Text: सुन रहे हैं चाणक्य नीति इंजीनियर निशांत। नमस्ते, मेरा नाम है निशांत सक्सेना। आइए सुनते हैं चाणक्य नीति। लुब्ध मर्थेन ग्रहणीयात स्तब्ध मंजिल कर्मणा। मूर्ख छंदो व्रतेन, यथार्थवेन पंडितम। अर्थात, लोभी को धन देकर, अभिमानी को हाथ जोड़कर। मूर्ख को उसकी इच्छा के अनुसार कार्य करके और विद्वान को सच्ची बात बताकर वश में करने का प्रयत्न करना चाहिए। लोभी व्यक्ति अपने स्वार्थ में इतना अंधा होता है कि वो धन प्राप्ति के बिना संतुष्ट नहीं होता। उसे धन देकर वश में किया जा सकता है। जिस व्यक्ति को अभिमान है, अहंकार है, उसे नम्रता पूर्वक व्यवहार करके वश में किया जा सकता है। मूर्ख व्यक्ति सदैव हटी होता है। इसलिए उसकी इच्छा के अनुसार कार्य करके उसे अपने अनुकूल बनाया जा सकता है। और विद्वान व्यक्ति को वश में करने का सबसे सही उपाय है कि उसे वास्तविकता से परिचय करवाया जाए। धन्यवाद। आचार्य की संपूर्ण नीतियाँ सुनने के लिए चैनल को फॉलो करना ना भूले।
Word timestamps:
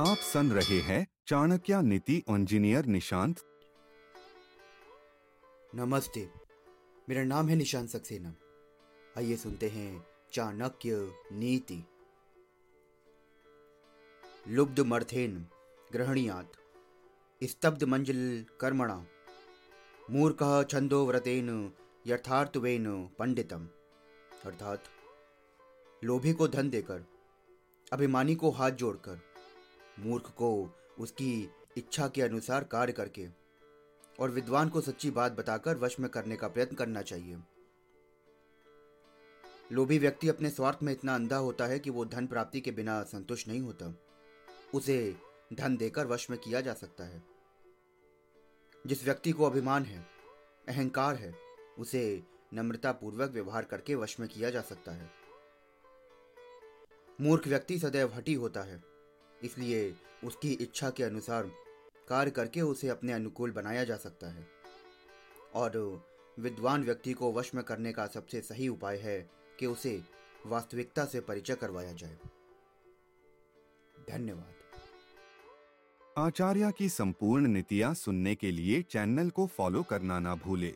सुन 0.00 0.52
रहे 0.52 0.80
हैं 0.80 1.06
चाणक्य 1.26 1.82
नीति 1.82 2.22
इंजीनियर 2.28 2.84
निशांत। 2.84 3.40
नमस्ते, 5.74 6.30
मेरा 7.08 7.24
नाम 7.24 7.48
है 7.48 7.56
निशांत 7.56 7.88
सक्सेना। 7.88 8.34
आइए 9.18 9.36
सुनते 9.36 9.68
हैं 9.68 10.06
चाणक्य 10.32 11.12
नीति। 11.32 11.84
लुब्ध 14.48 14.80
मर्थेन 14.80 15.46
ग्रहणीयात 15.92 16.52
स्तब्ध 17.44 17.84
मंजिल 17.84 18.46
कर्मणा। 18.60 19.06
मूर्ख 20.10 20.66
छंदो 20.70 21.06
व्रतेन, 21.06 21.72
यथार्थवेन 22.06 23.08
पंडितम। 23.18 23.68
अर्थात, 24.44 24.84
लोभी 26.04 26.32
को 26.32 26.48
धन 26.48 26.70
देकर, 26.70 27.04
अभिमानी 27.92 28.34
को 28.34 28.50
हाथ 28.50 28.70
जोड़कर। 28.70 29.27
मूर्ख 29.98 30.30
को 30.30 30.70
उसकी 30.98 31.50
इच्छा 31.76 32.08
के 32.08 32.22
अनुसार 32.22 32.64
कार्य 32.64 32.92
करके 32.92 33.28
और 34.20 34.30
विद्वान 34.30 34.68
को 34.68 34.80
सच्ची 34.80 35.10
बात 35.10 35.32
बताकर 35.32 35.76
वश 35.76 36.00
में 36.00 36.10
करने 36.10 36.36
का 36.36 36.48
प्रयत्न 36.48 36.76
करना 36.76 37.02
चाहिए। 37.02 37.38
लोभी 39.72 39.98
व्यक्ति 39.98 40.28
अपने 40.28 40.50
स्वार्थ 40.50 40.78
में 40.82 40.92
इतना 40.92 41.14
अंधा 41.14 41.36
होता 41.36 41.66
है 41.66 41.78
कि 41.78 41.90
वो 41.90 42.04
धन 42.04 42.26
प्राप्ति 42.26 42.60
के 42.60 42.70
बिना 42.70 43.02
संतुष्ट 43.02 43.48
नहीं 43.48 43.60
होता। 43.60 43.94
उसे 44.74 45.16
धन 45.52 45.76
देकर 45.76 46.06
वश 46.06 46.30
में 46.30 46.38
किया 46.38 46.60
जा 46.60 46.74
सकता 46.74 47.04
है। 47.04 47.22
जिस 48.86 49.04
व्यक्ति 49.04 49.32
को 49.32 49.44
अभिमान 49.44 49.84
है, 49.84 50.06
अहंकार 50.68 51.14
है, 51.14 51.34
उसे 51.78 52.22
नम्रता 52.54 52.92
पूर्वक 52.92 53.30
व्यवहार 53.30 53.64
करके 53.64 53.94
वश 53.94 54.20
में 54.20 54.28
किया 54.28 54.50
जा 54.50 54.60
सकता 54.60 54.92
है। 54.92 55.10
मूर्ख 57.20 57.48
व्यक्ति 57.48 57.78
सदैव 57.78 58.14
हटी 58.14 58.34
होता 58.34 58.62
है। 58.62 58.97
इसलिए 59.42 59.94
उसकी 60.24 60.52
इच्छा 60.52 60.90
के 60.90 61.02
अनुसार 61.02 61.50
कार्य 62.08 62.30
करके 62.30 62.60
उसे 62.60 62.88
अपने 62.88 63.12
अनुकूल 63.12 63.50
बनाया 63.50 63.84
जा 63.84 63.96
सकता 63.96 64.26
है। 64.26 64.48
और 65.54 66.02
विद्वान 66.38 66.84
व्यक्ति 66.84 67.12
को 67.12 67.32
वश 67.32 67.54
में 67.54 67.64
करने 67.64 67.92
का 67.92 68.06
सबसे 68.06 68.40
सही 68.40 68.68
उपाय 68.68 68.96
है 68.96 69.30
कि 69.58 69.66
उसे 69.66 70.02
वास्तविकता 70.46 71.04
से 71.04 71.20
परिचय 71.20 71.54
करवाया 71.54 71.92
जाए। 71.92 72.18
धन्यवाद। 74.10 74.54
आचार्य 76.18 76.72
की 76.78 76.88
संपूर्ण 76.88 77.46
नीतियाँ 77.46 77.94
सुनने 77.94 78.34
के 78.34 78.50
लिए 78.50 78.82
चैनल 78.82 79.30
को 79.30 79.46
फॉलो 79.46 79.82
करना 79.82 80.18
ना 80.18 80.34
भूले। 80.34 80.74